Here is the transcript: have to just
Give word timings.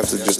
have 0.00 0.08
to 0.18 0.24
just 0.24 0.39